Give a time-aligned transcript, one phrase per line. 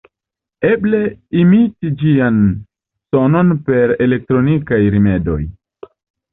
[0.69, 5.41] Eblas imiti ĝian sonon per elektronikaj rimedoj.